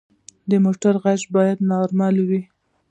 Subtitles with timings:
[0.49, 2.41] د موټر غږ باید نارمل وي.